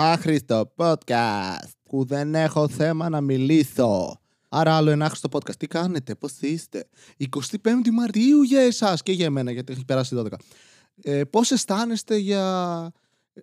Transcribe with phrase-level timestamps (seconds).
[0.00, 4.20] άχρηστο podcast που δεν έχω θέμα να μιλήσω.
[4.48, 5.56] Άρα άλλο ένα άχρηστο podcast.
[5.56, 6.88] Τι κάνετε, πώς είστε;
[7.36, 10.26] 25η Μαρτίου για εσάς και για εμένα γιατί έχει περάσει 12.
[11.02, 12.42] Ε, πώς αισθάνεστε για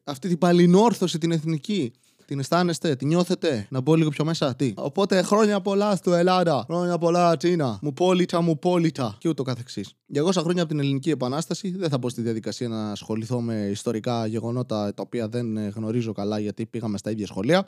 [0.03, 1.93] αυτή την παλινόρθωση την εθνική;
[2.25, 6.65] Την αισθάνεστε, την νιώθετε, να μπω λίγο πιο μέσα, τι; Οπότε χρόνια πολλά στο Ελλάδα.
[6.67, 7.79] Χρόνια πολλά, Τσίνα.
[7.81, 9.15] Μου πόλητα, μου πόλητα.
[9.19, 9.93] Και ούτω καθεξής.
[10.05, 13.67] Για 200 χρόνια από την Ελληνική Επανάσταση, δεν θα μπω στη διαδικασία να ασχοληθώ με
[13.71, 17.65] ιστορικά γεγονότα τα οποία δεν ε, γνωρίζω καλά γιατί πήγαμε στα ίδια σχολεία.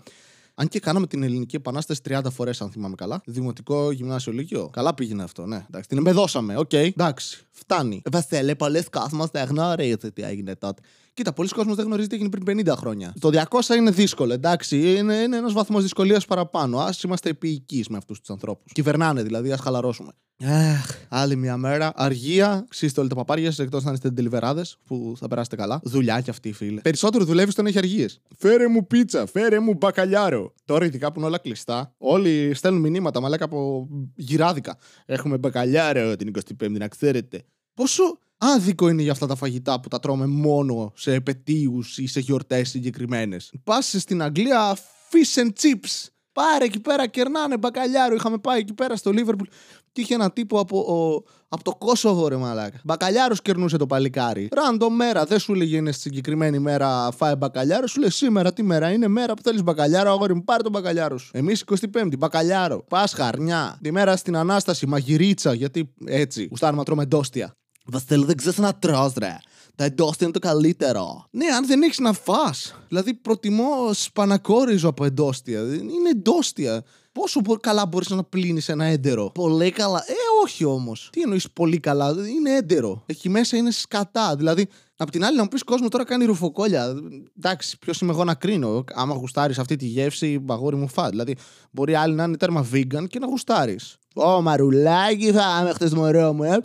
[0.60, 3.22] Αν και κάναμε την Ελληνική Επανάσταση 30 φορές, αν θυμάμαι καλά.
[3.26, 4.70] Δημοτικό, γυμνάσιο, λύκειο.
[4.74, 5.66] Καλά πήγαινε αυτό, ναι.
[5.68, 6.58] Εντάξει, την εμπεδώσαμε.
[6.58, 6.90] OK, okay.
[6.98, 8.02] εντάξει, φτάνει.
[8.12, 10.82] Βασίλε, πολύς κόσμος δεν γνωρίζει τι έγινε τότε.
[11.18, 13.14] Κοίτα, πολύς κόσμος δεν γνωρίζει τι έγινε πριν 50 χρόνια.
[13.20, 14.96] Το 200 είναι δύσκολο, εντάξει.
[14.96, 16.80] Είναι, είναι ένας βαθμός δυσκολίας παραπάνω.
[16.80, 18.72] Ας είμαστε επιεικείς με αυτούς τους ανθρώπους.
[18.72, 20.12] Κυβερνάνε δηλαδή, ας χαλαρώσουμε.
[20.44, 21.92] Αχ, άλλη μια μέρα.
[21.96, 25.80] Αργία, ξύστε όλοι τα παπάρια σας εκτός να είστε ντελιβεράδες που θα περάσετε καλά.
[25.84, 26.82] Δουλειά κι αυτή, φίλε.
[26.82, 28.22] Περισσότερο δουλεύεις όταν έχει αργίες.
[28.38, 30.54] Φέρε μου πίτσα, φέρε μου μπακαλιάρο.
[30.66, 34.78] Τώρα ειδικά που είναι όλα κλειστά, όλοι στέλνουν μηνύματα μαλάκα από γυράδικα.
[35.06, 37.44] Έχουμε μπακαλιάρο την 25η, να ξέρετε.
[37.74, 42.20] Πόσο άδικο είναι για αυτά τα φαγητά που τα τρώμε μόνο σε επαιτίους ή σε
[42.20, 43.54] γιορτές συγκεκριμένες.
[43.64, 44.76] Πας στην Αγγλία,
[45.12, 46.08] fish and chips.
[46.32, 48.16] Πάρε εκεί πέρα, κερνάνε μπακαλιάρο.
[48.16, 49.48] Είχαμε πάει εκεί πέρα στο Λίβερπουλ
[49.92, 52.80] και είχε ένα τύπο από, ο, από το Κόσοβο, ρε μαλάκα.
[52.84, 54.48] Μπακαλιάρος κερνούσε το παλικάρι.
[54.52, 57.88] Ράντο μέρα, δεν σου λέγε είναι συγκεκριμένη μέρα φάει μπακαλιάρο.
[57.88, 60.12] Σου λέει σήμερα τι μέρα είναι, μέρα που θέλεις μπακαλιάρο.
[60.12, 61.30] Αγόρι μου, πάρε τον μπακαλιάρο σου.
[61.34, 61.64] Εμείς
[61.94, 62.84] 25η, μπακαλιάρο.
[62.88, 63.80] Πάσχα, αρνιά.
[63.82, 67.56] Τη μέρα στην ανάσταση, μαγειρίτσα, γιατί έτσι, γουστάρουμε να τρώμε ντόστια.
[67.92, 69.38] Βασίλη, δεν ξέρει να τρώ, ρε.
[69.76, 71.26] Τα εντόστια είναι το καλύτερο.
[71.32, 72.54] Ναι, αν δεν έχει να φά.
[72.88, 75.60] Δηλαδή, προτιμώ σπανακόριζο από εντόστια.
[75.74, 76.84] Είναι εντόστια.
[77.12, 79.32] Πόσο καλά μπορεί να πλύνει ένα έντερο.
[79.34, 80.04] Πολύ καλά.
[80.08, 80.14] Ε,
[80.44, 80.96] όχι όμω.
[81.10, 82.16] Τι εννοεί πολύ καλά.
[82.38, 83.04] Είναι έντερο.
[83.06, 84.36] Εκεί μέσα είναι σκατά.
[84.36, 84.68] Δηλαδή,
[85.00, 86.96] Απ' την άλλη, να μου πει κόσμο τώρα κάνει ρουφοκόλια.
[87.38, 88.84] Εντάξει, ποιο είμαι εγώ να κρίνω.
[88.94, 91.10] Άμα γουστάρει αυτή τη γεύση, μπαγόρι μου φά.
[91.10, 91.36] Δηλαδή,
[91.72, 93.80] μπορεί άλλοι να είναι τέρμα vegan και να γουστάρει.
[94.14, 96.60] Ω, μαρουλάκι, θα χτε μωρό μου, ε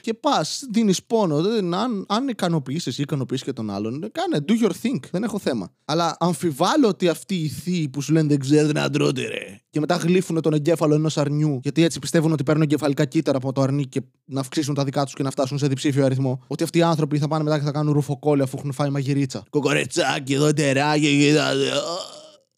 [0.00, 1.36] και πας, δίνεις πόνο.
[1.76, 5.00] Αν, αν ικανοποιήσεις ή ικανοποιήσει και τον άλλον, κάνε do your thing.
[5.10, 5.72] Δεν έχω θέμα.
[5.84, 9.60] Αλλά αμφιβάλλω ότι αυτοί οι θείοι που σου λένε δεν ξέρετε να τρώτε, ρε.
[9.70, 13.52] Και μετά γλύφουν τον εγκέφαλο ενός αρνιού, γιατί έτσι πιστεύουν ότι παίρνουν εγκεφαλικά κύτταρα από
[13.52, 16.42] το αρνί και να αυξήσουν τα δικά τους και να φτάσουν σε διψήφιο αριθμό.
[16.46, 19.42] Ότι αυτοί οι άνθρωποι θα πάνε μετά και θα κάνουν ρουφοκόλια αφού έχουν φάει μαγειρίτσα.
[19.50, 21.70] Κοκορετσάκι, εδώ τεράκι, κοίτατε.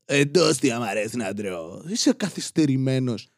[0.04, 1.82] Εντός μ' αρέσει να τρώω.
[1.86, 3.28] Είσαι καθυστερημένος.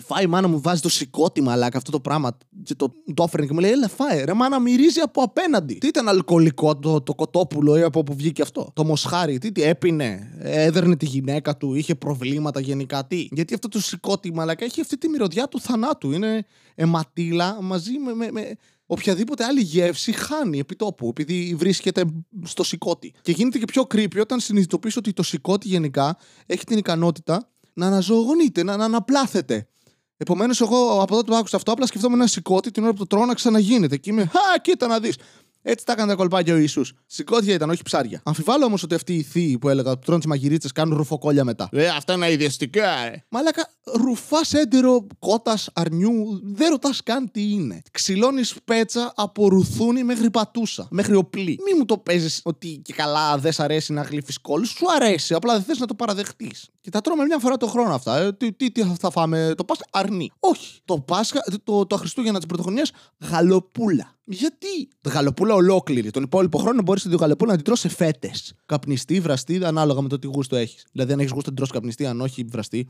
[0.00, 2.38] Φάει η μάνα μου, βάζει το σηκώτη μαλάκα αυτό το πράγμα.
[2.62, 4.24] Και το, το έφερνε και μου λέει: Έλα, φάει.
[4.24, 5.74] Ρε, μάνα μυρίζει από απέναντι.
[5.74, 9.62] Τι ήταν αλκοολικό το, το κοτόπουλο ή από όπου βγήκε αυτό; Το μοσχάρι, τι, τι
[9.62, 10.36] έπινε.
[10.38, 13.06] Έδερνε τη γυναίκα του, είχε προβλήματα γενικά.
[13.06, 16.12] Τι; Γιατί αυτό το σηκώτη μαλάκα έχει αυτή τη μυρωδιά του θανάτου.
[16.12, 16.44] Είναι
[16.74, 18.56] αιματίλα μαζί με, με, με
[18.86, 22.04] οποιαδήποτε άλλη γεύση χάνει επί τόπου, επειδή βρίσκεται
[22.44, 23.14] στο σηκώτη.
[23.22, 26.16] Και γίνεται και πιο creepy όταν συνειδητοποιήσει ότι το σηκώτη γενικά
[26.46, 29.68] έχει την ικανότητα να αναζωογονείται, να, να αναπλάθεται.
[30.24, 33.06] Επομένως, εγώ από εδώ το άκουσα αυτό, απλά σκεφτόμουν ένα σηκώτη την ώρα που το
[33.06, 33.96] τρώω να ξαναγίνεται.
[33.96, 35.16] Και είμαι, Χα, κοίτα να δεις.
[35.66, 36.82] Έτσι τα έκανε τα κολπάκια ο Ισού.
[37.06, 38.20] Σηκώτια ήταν, όχι ψάρια.
[38.24, 41.68] Αμφιβάλλω όμως ότι αυτοί οι θείοι που έλεγα που τρώνε τις μαγειρίτσε κάνουν ρουφοκόλια μετά.
[41.72, 43.24] Ε, αυτά είναι ιδιαστικά, ε.
[43.28, 47.82] Μαλάκα, ρουφάς έντερο κότας αρνιού, δεν ρωτάς καν τι είναι.
[47.90, 51.58] Ξυλώνεις πέτσα από ρουθούνι μέχρι πατούσα, μέχρι οπλή.
[51.64, 55.34] Μη μου το παίζεις ότι και καλά δεν σ' αρέσει να γλύφεις κόλλους, σου αρέσει,
[55.34, 56.68] απλά δεν θες να το παραδεχτείς.
[56.80, 58.18] Και τα τρώμε μια φορά το χρόνο αυτά.
[58.18, 60.30] Ε, τι, τι, τι θα φάμε, το Πάσχα; Αρνί.
[60.40, 60.80] Όχι.
[60.84, 62.90] Το Πάσχα, το, το Χριστούγεννα της Πρωτοχρονιάς,
[63.30, 64.14] γαλοπούλα.
[64.24, 66.10] Γιατί; Γαλοπούλα ολόκληρη.
[66.10, 68.54] Τον υπόλοιπο χρόνο μπορείς τη γαλοπούλα να την τρώσει σε φέτες.
[68.66, 70.86] Καπνιστή, βραστή, ανάλογα με το τι γούστο έχεις.
[70.92, 72.88] Δηλαδή, αν έχεις γούστο την τρώσει καπνιστή, αν όχι βραστή.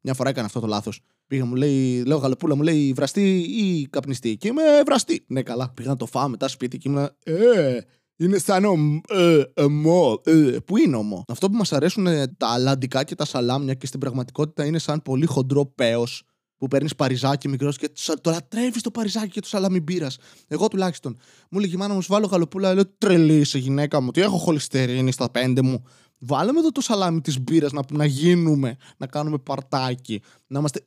[0.00, 1.00] Μια φορά έκανα αυτό το λάθος.
[1.26, 4.36] Πήγα, μου λέει, λέω γαλοπούλα, μου λέει βραστή ή καπνιστή.
[4.36, 5.24] Και είμαι βραστή.
[5.26, 5.70] Ναι, καλά.
[5.70, 7.08] Πήγα να το φάω μετά σπίτι και ήμουν.
[7.24, 7.78] Ε,
[8.16, 10.20] είναι σαν ομό.
[10.24, 11.24] Ε, ε, πού είναι ομό.
[11.28, 12.04] Αυτό που μας αρέσουν
[12.36, 16.22] τα αλαντικά και τα σαλάμια και στην πραγματικότητα είναι σαν πολύ χοντρό πέος
[16.58, 17.90] που παίρνεις παριζάκι μικρός και
[18.20, 20.16] το λατρεύεις το παριζάκι και το σαλάμι μπύρας.
[20.48, 21.18] Εγώ τουλάχιστον.
[21.50, 22.74] Μου λέει η μάνα μου, σου βάλω γαλοπούλα.
[22.74, 25.84] Λέω τρελή σε γυναίκα μου, τι έχω χολυστερίνη στα πέντε μου.
[26.18, 30.22] Βάλαμε εδώ το σαλάμι της μπύρας να, να γίνουμε, να κάνουμε παρτάκι.
[30.46, 30.86] Να είμαστε.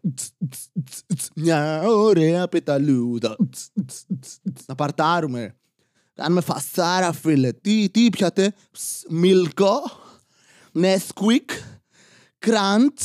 [1.35, 3.35] Μια ωραία πεταλούδα.
[4.65, 5.55] Να παρτάρουμε.
[6.13, 7.51] Κάνουμε φασάρα, φίλε.
[7.51, 8.53] Τι, τι πιάτε,
[9.09, 9.81] Μίλκο,
[10.71, 11.49] Νέσκουικ,
[12.39, 12.97] Κραντ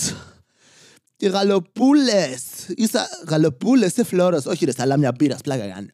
[1.17, 2.35] και γαλοπούλε.
[2.75, 4.47] Είσα γαλοπούλες σε φλόρος.
[4.47, 5.41] Όχι, ρε, σαλάμια μπύρας.
[5.41, 5.89] Πλάκα κάνω.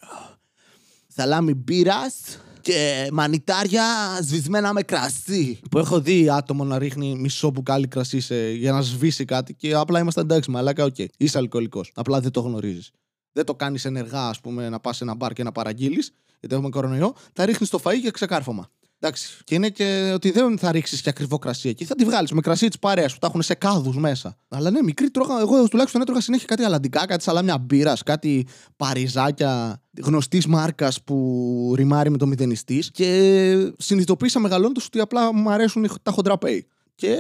[1.17, 2.14] Σαλάμι μπύρας
[2.61, 3.84] και μανιτάρια
[4.22, 5.61] σβησμένα με κρασί.
[5.70, 9.75] Που έχω δει άτομο να ρίχνει μισό μπουκάλι κρασί σε, για να σβήσει κάτι και
[9.75, 10.94] απλά είμαστε εντάξει, μαλάκα, οκ.
[10.99, 11.06] Okay.
[11.17, 11.93] Είσαι αλκοολικός.
[11.94, 12.90] Απλά δεν το γνωρίζεις.
[13.32, 16.55] Δεν το κάνεις ενεργά, ας πούμε, να πας σε ένα μπαρ και να παραγγείλεις, γιατί
[16.55, 17.14] έχουμε κορονοϊό.
[17.32, 18.70] Τα ρίχνεις στο φαΐ και ξεκάρφωμα.
[19.02, 19.38] Εντάξει.
[19.44, 21.85] Και είναι και ότι δεν θα ρίξεις και ακριβό κρασί εκεί.
[21.85, 24.37] Θα τη βγάλεις με κρασί της παρέας που τα έχουν σε κάδους μέσα.
[24.49, 25.41] Αλλά ναι, μικρός έτρωγα.
[25.41, 32.11] Εγώ τουλάχιστον έτρωγα συνέχεια κάτι αλαντικά, κάτι σαλάμια μπύρας, κάτι παριζάκια γνωστής μάρκας που ριμάρει
[32.11, 32.91] με το μηδενιστής.
[32.91, 36.67] Και συνειδητοποίησα μεγαλώνοντας ότι απλά μου αρέσουν τα χοντρά πέη.
[37.00, 37.17] Και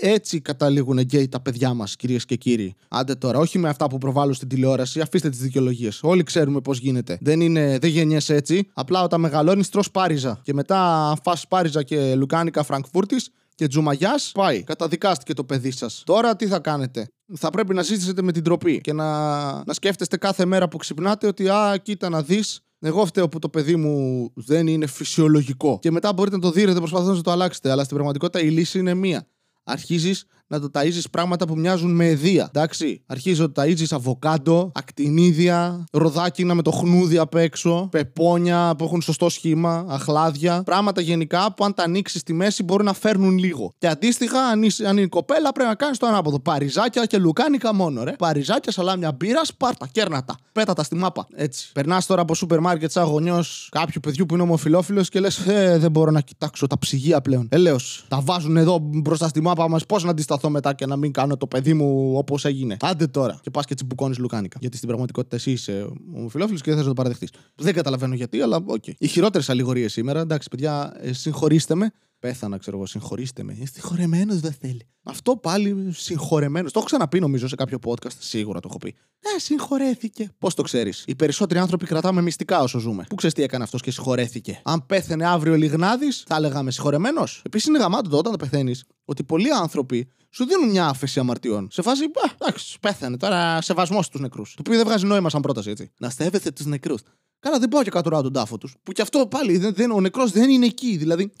[0.00, 2.74] έτσι καταλήγουν γκέι τα παιδιά μας, κυρίες και κύριοι.
[2.88, 6.00] Άντε τώρα, όχι με αυτά που προβάλλουν στην τηλεόραση, αφήστε τις δικαιολογίες.
[6.02, 7.18] Όλοι ξέρουμε πώς γίνεται.
[7.20, 8.68] Δεν, είναι, δεν γεννιέσαι έτσι.
[8.74, 10.40] Απλά όταν μεγαλώνεις, τρως πάριζα.
[10.42, 14.62] Και μετά, αν φας πάριζα και λουκάνικα Φραγκφούρτης και τζουμαγιάς, πάει.
[14.62, 16.02] Καταδικάστηκε το παιδί σας.
[16.06, 20.16] Τώρα τι θα κάνετε; Θα πρέπει να ζήσετε με την τροπή και να, να σκέφτεστε
[20.16, 24.30] κάθε μέρα που ξυπνάτε ότι Α, κοίτα να δεις, εγώ φταίω που το παιδί μου
[24.34, 25.78] δεν είναι φυσιολογικό.
[25.80, 27.70] Και μετά μπορείτε να το δείτε προσπαθώντα να το αλλάξετε.
[27.70, 29.26] Αλλά στην πραγματικότητα η λύση είναι μία.
[29.64, 32.50] Αρχίζεις να το ταΐζεις πράγματα που μοιάζουν με εδία.
[32.54, 33.02] Εντάξει.
[33.06, 39.02] Αρχίζει να το ταΐζεις αβοκάντο, ακτινίδια, ροδάκινα με το χνούδι απ' έξω, πεπόνια που έχουν
[39.02, 40.62] σωστό σχήμα, αχλάδια.
[40.64, 43.74] Πράγματα γενικά που αν τα ανοίξεις στη μέση μπορεί να φέρνουν λίγο.
[43.78, 46.40] Και αντίστοιχα, αν, είσαι, αν είναι κοπέλα, πρέπει να κάνεις το ανάποδο.
[46.40, 48.12] Παριζάκια και λουκάνικα μόνο, ρε.
[48.12, 50.36] Παριζάκια, σαλάμια μπύρα, πάρτα, κέρνατα.
[50.52, 51.26] Πέτα τα στη μάπα.
[51.34, 51.70] Έτσι.
[51.72, 55.78] Περνάς τώρα από σούπερ μάρκετ σαν γονιός κάποιου παιδιού που είναι ομοφυλόφιλο και λες, ε,
[55.78, 57.48] δεν μπορώ να κοιτάξω τα ψυγεία πλέον.
[57.50, 57.76] Ελέω.
[58.08, 61.12] Τα βάζουν εδώ μπροστά στη μάπα μας, πώς να αντισταθώ σταθώ μετά και να μην
[61.12, 62.76] κάνω το παιδί μου όπως έγινε.
[62.80, 63.38] Άντε τώρα.
[63.42, 64.56] Και πας και τσιμπουκώνεις λουκάνικα.
[64.60, 67.30] Γιατί στην πραγματικότητα εσύ είσαι ομοφυλόφιλος και δεν θες να το παραδεχτείς.
[67.54, 68.84] Δεν καταλαβαίνω γιατί, αλλά OK.
[68.86, 68.92] Okay.
[68.98, 70.20] Οι χειρότερες αλληγορίες σήμερα.
[70.20, 71.92] Εντάξει, παιδιά, ε, συγχωρήστε με.
[72.24, 73.52] Πέθανα, ξέρω εγώ, συγχωρήστε με.
[73.52, 74.86] Είσαι συγχωρεμένος, δεν θέλει.
[75.02, 76.72] Αυτό πάλι συγχωρεμένος.
[76.72, 78.16] Το έχω ξαναπεί νομίζω σε κάποιο podcast.
[78.18, 78.94] Σίγουρα το έχω πει.
[79.20, 80.30] Ε, συγχωρέθηκε.
[80.38, 83.04] Πώς το ξέρεις; Οι περισσότεροι άνθρωποι κρατάμε μυστικά όσο ζούμε.
[83.08, 87.42] Πού ξέρεις τι έκανε αυτός και συγχωρέθηκε; Αν πέθανε αύριο Λιγνάδης, θα έλεγαμε συγχωρεμένος.
[87.44, 91.68] Επίσης είναι γαμάτο το όταν πεθαίνεις ότι πολλοί άνθρωποι σου δίνουν μια άφεση αμαρτιών.
[91.70, 92.02] Σε φάση,
[92.38, 94.54] εντάξει, πέθανε τώρα, σεβασμός στου νεκρούς.
[94.54, 95.90] Το οποίο δεν βγάζει νόημα σαν πρόταση, έτσι.
[95.98, 97.00] Να στέβεστε τους νεκρούς.
[97.38, 98.74] Καλά, δεν πάω και κάτω τον τάφο τους.
[98.82, 100.96] Που και αυτό πάλι, δεν, δεν, ο νεκρός δεν είναι εκεί.
[100.96, 101.32] Δηλαδή,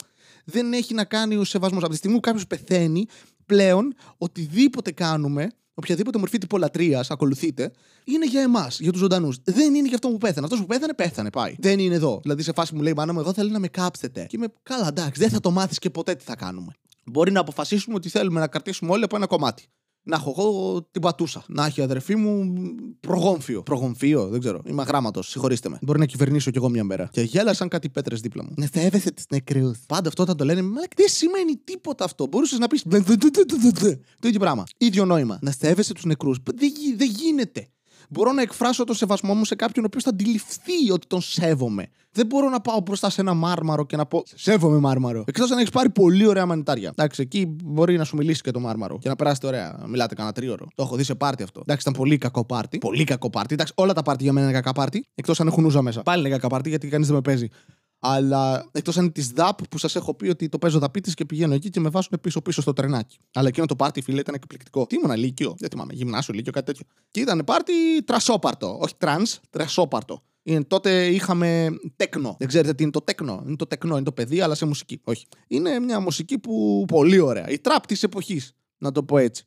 [0.44, 1.82] δεν έχει να κάνει ο σεβασμός.
[1.82, 3.06] Από τη στιγμή που κάποιος πεθαίνει,
[3.46, 7.72] πλέον οτιδήποτε κάνουμε, οποιαδήποτε μορφή τυπολατρείας ακολουθείτε,
[8.04, 9.38] είναι για εμάς, για τους ζωντανούς.
[9.44, 10.46] Δεν είναι για αυτό που πέθανε.
[10.46, 11.54] Αυτός που πέθανε, πέθανε, πάει.
[11.58, 12.20] Δεν είναι εδώ.
[12.22, 14.26] Δηλαδή σε φάση μου λέει, Μάνα μου, εγώ θέλω να με κάψετε.
[14.28, 16.72] Και είμαι, καλά, εντάξει, δεν θα το μάθεις και ποτέ τι θα κάνουμε.
[17.06, 19.64] Μπορεί να αποφασίσουμε ότι θέλουμε να κρατήσουμε όλοι από ένα κομμάτι.
[20.06, 21.44] Να έχω εγώ την πατούσα.
[21.48, 22.52] Να έχει η αδερφή μου
[23.00, 23.62] προγόμφιο.
[23.62, 24.60] Προγόμφιο, δεν ξέρω.
[24.64, 25.78] Είμαι αγράμματος, συγχωρήστε με.
[25.82, 27.08] Μπορεί να κυβερνήσω κι εγώ μια μέρα.
[27.12, 28.50] Και γέλασαν κάτι πέτρες δίπλα μου.
[28.56, 29.78] Ναι, θα έβεθε τις νεκρούς.
[29.86, 30.62] Πάντα αυτό θα το λένε.
[30.62, 32.26] Μα δεν σημαίνει τίποτα αυτό.
[32.26, 32.82] Μπορούσες να πεις.
[32.82, 34.64] Το ίδιο πράγμα.
[34.78, 35.38] ίδιο νόημα.
[35.42, 36.38] Να στέβεσαι τους νεκρούς.
[36.96, 37.68] Δεν γίνεται
[38.14, 41.88] μπορώ να εκφράσω το σεβασμό μου σε κάποιον ο οποίος θα αντιληφθεί ότι τον σέβομαι.
[42.12, 45.24] Δεν μπορώ να πάω μπροστά σε ένα μάρμαρο και να πω Σέβομαι μάρμαρο.
[45.26, 46.88] Εκτός αν έχεις πάρει πολύ ωραία μανιτάρια.
[46.88, 49.84] Εντάξει, εκεί μπορεί να σου μιλήσει και το μάρμαρο και να περάσετε ωραία.
[49.86, 50.66] Μιλάτε κανένα τρίωρο.
[50.74, 51.60] Το έχω δει σε πάρτι αυτό.
[51.60, 52.78] Εντάξει, ήταν πολύ κακό πάρτι.
[52.78, 53.54] Πολύ κακό πάρτι.
[53.54, 55.06] Εντάξει, όλα τα πάρτι για μένα είναι κακά πάρτι.
[55.14, 56.02] Εκτός αν έχουν ούζα μέσα.
[56.02, 57.48] Πάλι είναι κακά πάρτι γιατί κανείς δεν με παίζει.
[58.06, 61.24] Αλλά εκτός αν είναι της ΔΑΠ που σας έχω πει ότι το παίζω δαπίτης και
[61.24, 63.18] πηγαίνω εκεί και με βάζουν πίσω-πίσω στο τρενάκι.
[63.34, 64.86] Αλλά εκείνο το πάρτι, φίλε, ήταν εκπληκτικό.
[64.86, 66.86] Τι ήμουν λύκειο, δεν θυμάμαι, γυμνάσιο, λύκειο, κάτι τέτοιο.
[67.10, 67.72] Και ήταν πάρτι
[68.04, 68.78] τρασόπαρτο.
[68.80, 70.22] Όχι τρανς, τρασόπαρτο.
[70.42, 72.36] Είναι, τότε είχαμε τέκνο.
[72.38, 73.42] Δεν ξέρετε τι είναι το τέκνο.
[73.46, 75.00] Είναι το τεκνό, είναι το παιδί, αλλά σε μουσική.
[75.04, 75.26] Όχι.
[75.48, 77.48] Είναι μια μουσική που πολύ ωραία.
[77.48, 78.52] Η τραπ της εποχής.
[78.78, 79.46] Να το πω έτσι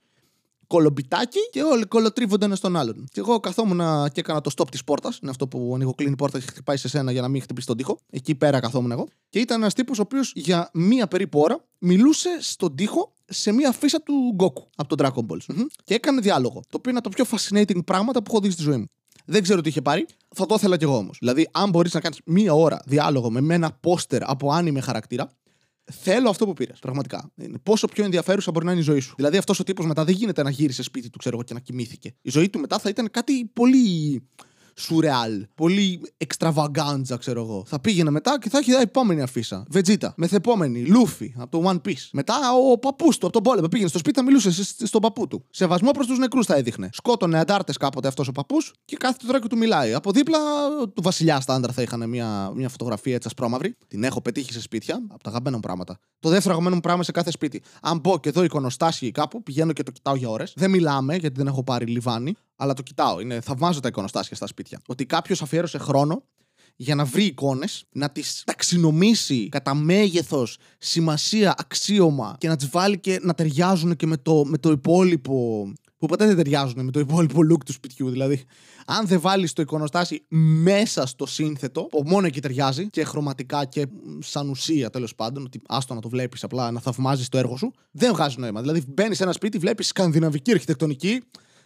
[0.68, 3.08] κωλομπιτάκι και όλοι κωλοτρίβονται ένα στον άλλον.
[3.12, 5.20] Και εγώ καθόμουν και έκανα το stop της πόρτας.
[5.22, 7.68] Είναι αυτό που ανοίγω, κλείνει η πόρτα και χτυπάει σε σένα για να μην χτυπήσει
[7.68, 8.00] τον τοίχο.
[8.10, 9.08] Εκεί πέρα καθόμουν εγώ.
[9.30, 13.72] Και ήταν ένας τύπος ο οποίος για μία περίπου ώρα μιλούσε στον τοίχο σε μία
[13.72, 15.56] αφίσα του Goku από τον Dragon Ball.
[15.56, 16.62] mm Και έκανε διάλογο.
[16.70, 18.90] Το οποίο είναι το πιο fascinating πράγματα που έχω δει στη ζωή μου.
[19.30, 20.06] Δεν ξέρω τι είχε πάρει.
[20.36, 21.18] Θα το ήθελα κι εγώ όμως.
[21.20, 25.30] Δηλαδή, αν μπορείς να κάνεις μία ώρα διάλογο με ένα πόστερ από άνιμε χαρακτήρα,
[25.92, 26.80] Θέλω αυτό που πήρες.
[26.80, 27.32] Πραγματικά.
[27.64, 29.14] Πόσο πιο ενδιαφέρουσα μπορεί να είναι η ζωή σου.
[29.16, 31.60] Δηλαδή, αυτός ο τύπος μετά δεν γίνεται να γύρισε σπίτι του, ξέρω εγώ, και να
[31.60, 32.16] κοιμήθηκε.
[32.22, 34.22] Η ζωή του μετά θα ήταν κάτι πολύ
[34.80, 35.48] σουρεάλ.
[35.56, 37.64] Πολύ εξτραβαγκάντζα, ξέρω εγώ.
[37.68, 39.66] Θα πήγαινε μετά και θα έχει επόμενη αφίσα.
[39.70, 40.14] Βετζίτα.
[40.18, 40.86] Μεθεπόμενη.
[40.86, 41.34] Λούφι.
[41.38, 42.08] Από το One Piece.
[42.12, 42.36] Μετά
[42.72, 43.68] ο παππούς του από τον πόλεμο.
[43.68, 45.44] Πήγαινε στο σπίτι, θα μιλούσε στον παππού του.
[45.50, 46.90] Σεβασμό προς τους νεκρούς θα έδειχνε.
[46.94, 49.94] Σκότωνε αντάρτες κάποτε αυτός ο παππούς και κάθεται τώρα και του μιλάει.
[49.94, 50.38] Από δίπλα
[50.94, 53.76] του βασιλιά στάνταρ θα είχαν μια, μια φωτογραφία έτσι ασπρόμαυρη.
[53.88, 54.96] Την έχω πετύχει σε σπίτια.
[55.08, 55.98] Από τα αγαπημένα πράγματα.
[56.20, 57.62] Το δεύτερο αγαπημένο μου πράγμα σε κάθε σπίτι.
[57.82, 60.54] Αν μπω και εδώ εικονοστάσιο κάπου, πηγαίνω και το κοιτάω για ώρες.
[60.56, 63.20] Δεν μιλάμε γιατί δεν έχω πάρει λιβάνι αλλά το κοιτάω.
[63.20, 64.67] Είναι, θαυμάζω τα εικονοστάσια στα σπίτια.
[64.88, 66.24] Ότι κάποιος αφιέρωσε χρόνο
[66.80, 73.00] για να βρει εικόνες, να τις ταξινομήσει κατά μέγεθος, σημασία, αξίωμα και να τις βάλει
[73.00, 75.68] και να ταιριάζουν και με το, με το υπόλοιπο.
[75.98, 78.10] που ποτέ δεν ταιριάζουν με το υπόλοιπο look του σπιτιού.
[78.10, 78.44] Δηλαδή,
[78.86, 80.26] αν δεν βάλεις το εικονοστάσι
[80.64, 83.88] μέσα στο σύνθετο, που μόνο εκεί ταιριάζει και χρωματικά και
[84.20, 87.74] σαν ουσία τέλος πάντων, ότι άστο να το βλέπεις απλά να θαυμάζεις το έργο σου,
[87.92, 88.62] δεν βγάζει νόημα.
[88.62, 91.22] Δηλαδή, μπαίνεις σε ένα σπίτι, βλέπεις σκανδιναβική αρχιτεκτονική,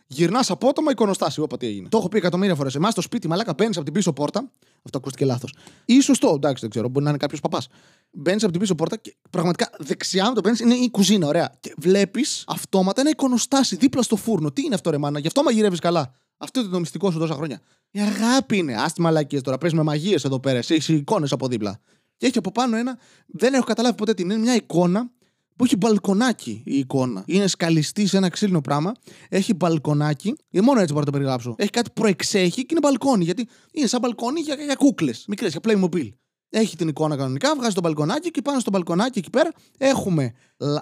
[0.07, 1.43] Γυρνάς απότομα εικονοστάσιο.
[1.43, 1.89] Όπα τι έγινε.
[1.89, 2.75] Το έχω πει εκατομμύρια φορές.
[2.75, 4.51] Εμάς στο σπίτι, μαλάκα μπαίνεις από την πίσω πόρτα.
[4.83, 5.53] Αυτό ακούστηκε λάθος.
[5.85, 7.67] Ή σωστό, εντάξει, δεν ξέρω, μπορεί να είναι κάποιος παπάς.
[8.11, 11.51] Μπαίνεις από την πίσω πόρτα και πραγματικά δεξιά με το μπαίνει είναι η κουζίνα, ωραία.
[11.59, 14.51] Και βλέπεις αυτόματα ένα εικονοστάσι δίπλα στο φούρνο.
[14.51, 16.13] Τι είναι αυτό, ρε μάνα, γι' αυτό μαγειρεύεις καλά.
[16.37, 17.61] Αυτό είναι το μυστικό σου τόσα χρόνια.
[17.91, 18.75] Η αγάπη είναι.
[18.81, 19.57] Άστι μαλακίες τώρα.
[19.57, 20.57] Παίζει με μαγείες εδώ πέρα.
[20.67, 21.79] Έχει εικόνες από δίπλα.
[22.17, 22.97] Και έχει από πάνω ένα.
[23.27, 24.37] Δεν έχω καταλάβει ποτέ τι είναι.
[24.37, 25.11] Μια εικόνα
[25.55, 27.23] που έχει μπαλκονάκι η εικόνα.
[27.25, 28.91] Είναι σκαλιστή σε ένα ξύλινο πράγμα.
[29.29, 30.35] Έχει μπαλκονάκι.
[30.51, 31.55] Ε, μόνο έτσι μπορώ να το περιγράψω.
[31.57, 33.23] Έχει κάτι προεξέχει και είναι μπαλκόνι.
[33.23, 35.25] Γιατί είναι σαν μπαλκόνι για, για κούκλες.
[35.27, 36.09] Μικρές, για Playmobil.
[36.53, 40.33] Έχει την εικόνα κανονικά, βγάζει το μπαλκονάκι και πάνω στο μπαλκονάκι εκεί πέρα έχουμε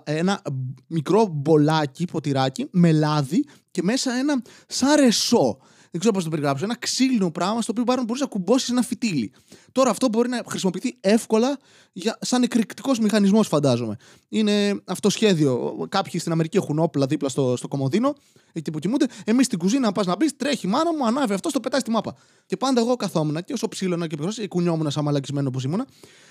[0.04, 0.42] ένα
[0.88, 5.58] μικρό μπολάκι, ποτηράκι, με λάδι και μέσα ένα σαν ρεσό
[5.92, 6.64] δεν ξέρω πώς το περιγράψω.
[6.64, 9.32] Ένα ξύλινο πράγμα στο οποίο μπορείς να κουμπώσεις ένα φυτίλι.
[9.72, 11.60] Τώρα αυτό μπορεί να χρησιμοποιηθεί εύκολα
[11.92, 13.98] για, σαν εκρηκτικός μηχανισμός, φαντάζομαι.
[14.30, 15.86] Είναι αυτό σχέδιο.
[15.90, 18.16] Κάποιοι στην Αμερική έχουν όπλα δίπλα στο, στο κομμωδίνο,
[18.52, 19.06] εκεί που κοιμούνται.
[19.26, 21.80] Εμείς στην κουζίνα, να πας να μπεις, τρέχει η μάνα μου, ανάβει αυτό, το πετάει
[21.80, 22.16] στη μάπα.
[22.46, 25.88] Και πάντα εγώ καθόμουν και όσο ψήλωνα και πηγαίνω, κουνιόμουν σαν μαλακισμένο που ήμουνα,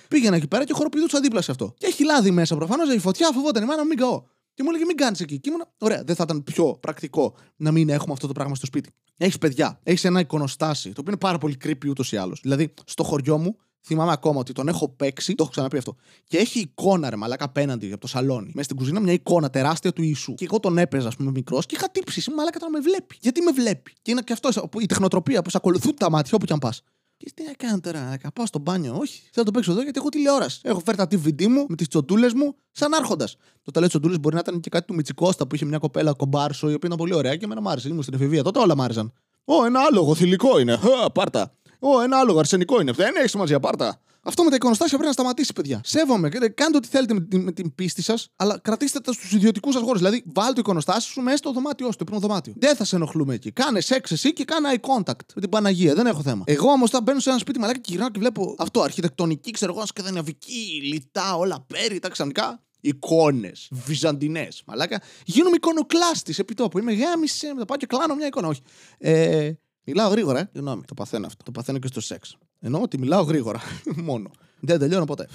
[0.09, 1.75] πήγαινα εκεί πέρα και χοροπηδούσα δίπλα σε αυτό.
[1.79, 4.23] Και έχει λάδι μέσα προφανώς, έχει φωτιά, φοβόταν η μάνα μου, μην καώ.
[4.55, 5.38] Και μου έλεγε μην κάνεις εκεί.
[5.38, 8.67] Και ήμουν, ωραία, δεν θα ήταν πιο πρακτικό να μην έχουμε αυτό το πράγμα στο
[8.67, 8.91] σπίτι.
[9.20, 12.40] Έχεις παιδιά, έχεις ένα εικονοστάσι, το οποίο είναι πάρα πολύ creepy ούτως ή άλλως.
[12.42, 13.56] Δηλαδή, στο χωριό μου,
[13.87, 15.96] θυμάμαι ακόμα ότι τον έχω παίξει, το έχω ξαναπεί αυτό.
[16.25, 18.46] Και έχει εικόνα, ρε μαλάκα απέναντι από το σαλόνι.
[18.46, 20.34] Μέσα στην κουζίνα μια εικόνα τεράστια του Ιησού.
[20.34, 22.30] Και εγώ τον έπαιζα, ας πούμε, μικρός και είχα τύψει.
[22.30, 23.16] Μαλάκα τώρα με βλέπει.
[23.20, 26.46] Γιατί με βλέπει; Και είναι και αυτός η τεχνοτροπία που σε ακολουθούν τα μάτια όπου
[26.46, 26.82] κι αν πας.
[27.18, 28.96] Και τι να κάνω τώρα, να πάω στο μπάνιο.
[28.98, 30.60] Όχι, θέλω να το παίξω εδώ γιατί έχω τηλεόραση.
[30.62, 33.37] Έχω φέρει τα DVD μου με τις τσοτούλες μου σαν άρχοντας.
[33.62, 36.70] Το τέλο τσοτούλε μπορεί να ήταν και κάτι του Μιτσικώστα που είχε μια κοπέλα κομπάρσο
[36.70, 37.88] η οποία ήταν πολύ ωραία και εμένα μ' άρεσε.
[37.88, 39.12] Ήμουν στην εφηβεία, τότε όλα μ' άρεσαν.
[39.44, 40.76] Ω, ένα άλογο θηλυκό είναι.
[40.76, 41.52] Χα, πάρτα.
[41.78, 42.92] Ω, ένα άλογο αρσενικό είναι.
[42.92, 44.00] Δεν έχει σημασία, πάρτα.
[44.22, 45.80] Αυτό με τα εικονοστάσια πρέπει να σταματήσει, παιδιά.
[45.84, 46.28] Σέβομαι.
[46.28, 49.80] Κάντε ό,τι θέλετε με την, με την πίστη σας, αλλά κρατήστε τα στους ιδιωτικούς σα
[49.80, 49.98] χώρου.
[49.98, 52.52] Δηλαδή, βάλτε το εικονοστάσιο σου μέσα στο δωμάτιό σου, το δωμάτιο.
[52.56, 53.50] Δεν θα σε ενοχλούμε εκεί.
[53.52, 55.94] Κάνε σεξ εσύ και κάνε eye contact με την Παναγία.
[55.94, 56.44] Δεν έχω θέμα.
[56.46, 59.72] Εγώ όμως θα μπαίνω σε ένα σπίτι μαλάκι και γυρνάω και βλέπω αυτό, αρχιτεκτονική, ξέρω
[59.76, 64.62] εγώ, σκεδανιαβική, λιτά, όλα πέρι, ξαφνικά εικόνες, βυζαντινές.
[64.66, 65.02] Μαλάκα.
[65.25, 66.78] Γίνομαι εικονοκλάστης επί τόπου.
[66.78, 68.48] Είμαι γάμισε, με το πάω και κλάνω μια εικόνα.
[68.48, 68.60] Όχι.
[68.98, 69.52] Ε,
[69.84, 70.48] μιλάω γρήγορα, ε.
[70.52, 71.42] Συγγνώμη, το παθαίνω αυτό.
[71.42, 72.37] Το παθαίνω και στο σεξ.
[72.61, 73.61] Εννοώ ότι μιλάω γρήγορα.
[74.09, 74.31] Μόνο.
[74.61, 75.29] Δεν τελειώνω ποτέ.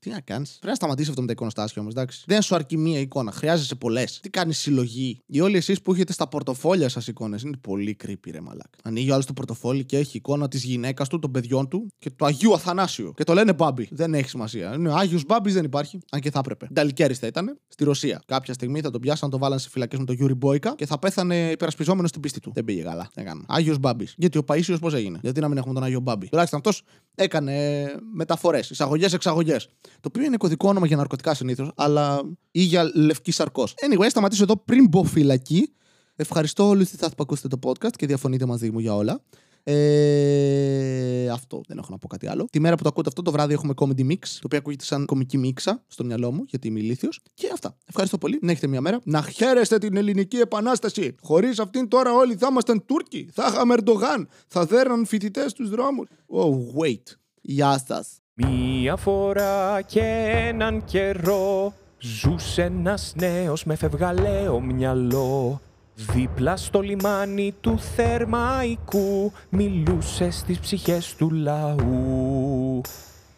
[0.00, 0.50] Τι να κάνεις.
[0.50, 2.24] Πρέπει να σταματήσει αυτό με τα εικονοστάσια όμως, εντάξει.
[2.26, 3.32] Δεν σου αρκεί μία εικόνα.
[3.32, 4.20] Χρειάζεσαι πολλές.
[4.20, 5.20] Τι κάνει συλλογή.
[5.26, 8.72] Οι όλοι εσείς που έχετε στα πορτοφόλια σας εικόνες είναι πολύ creepy, ρε μαλάκα.
[8.82, 12.10] Ανοίγει ο άλλος το πορτοφόλι και έχει εικόνα της γυναίκας του, των παιδιών του και
[12.10, 13.12] του Αγίου Αθανάσιου.
[13.16, 13.88] Και το λένε Μπάμπι.
[13.90, 14.74] Δεν έχει σημασία.
[14.74, 15.98] Είναι Άγιος Μπάμπι δεν υπάρχει.
[16.10, 16.68] Αν και θα έπρεπε.
[16.72, 18.22] Νταλικέρης θα ήταν στη Ρωσία.
[18.26, 20.98] Κάποια στιγμή θα τον πιάσαν, τον βάλαν σε φυλακές με τον Γιούρι Μπόικα και θα
[20.98, 22.52] πέθανε υπερασπιζόμενος στην πίστη του.
[22.54, 23.10] Δεν πήγε καλά.
[23.46, 24.08] Άγιος Μπάμπι.
[24.16, 26.28] Γιατί ο Παίσιο πώς έγινε; Γιατί να μην έχουμε τον Άγιο Μπάμπι.
[26.28, 26.82] Τουλάχιστον αυτός
[27.14, 29.56] έκανε μεταφορές, εισαγωγέ-εξαγωγέ.
[30.00, 33.74] Το οποίο είναι κωδικό όνομα για ναρκωτικά συνήθως, αλλά ή για λευκή σαρκός.
[33.88, 35.72] Anyway, σταματήσω εδώ πριν μπω φυλακή.
[36.16, 39.22] Ευχαριστώ όλους που ακούσετε το podcast και διαφωνείτε μαζί μου για όλα.
[39.70, 42.44] Ε, αυτό δεν έχω να πω κάτι άλλο.
[42.50, 45.06] Τη μέρα που το ακούτε αυτό το βράδυ έχουμε comedy mix, το οποίο ακούγεται σαν
[45.06, 47.20] κομική μίξα στο μυαλό μου, γιατί είμαι ηλίθιος.
[47.34, 47.76] Και αυτά.
[47.84, 48.38] Ευχαριστώ πολύ.
[48.42, 49.00] Να έχετε μια μέρα.
[49.04, 51.14] Να χαίρεστε την ελληνική επανάσταση.
[51.22, 53.28] Χωρίς αυτήν τώρα όλοι θα ήμασταν Τούρκοι.
[53.32, 54.28] Θα είχαμε Ερντογάν.
[54.46, 56.08] Θα δέρναν φοιτητές στους δρόμους.
[56.28, 57.02] Oh, wait.
[57.40, 58.20] Γεια σας.
[58.46, 65.60] Μία φορά και έναν καιρό Ζούσε ένας νέος με φευγαλαίο μυαλό
[65.94, 72.80] Δίπλα στο λιμάνι του Θερμαϊκού μιλούσε στις ψυχές του λαού.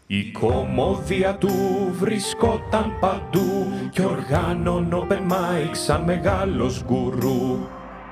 [0.06, 1.50] Η κομμόδια του
[1.98, 7.58] βρισκόταν παντού και οργάνων open mic σαν μεγάλος γκουρού.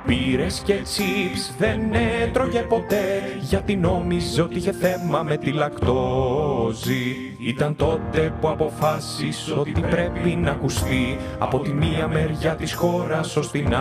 [0.07, 1.80] Πήρες και τσίπς δεν
[2.23, 5.52] έτρωγε ποτέ γιατί νόμιζε ότι είχε θέμα με τη
[6.68, 7.37] λακτόζη.
[7.38, 13.50] Ήταν τότε που αποφάσισε ότι πρέπει να ακουστεί από τη μία μεριά της χώρας ως
[13.50, 13.75] την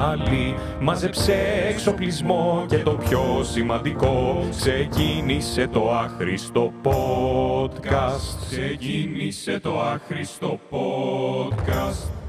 [0.00, 0.54] άλλη.
[0.80, 1.34] Μάζεψε
[1.68, 8.46] εξοπλισμό και το πιο σημαντικό ξεκίνησε το άχρηστο podcast.
[8.50, 12.21] Ξεκίνησε το άχρηστο podcast.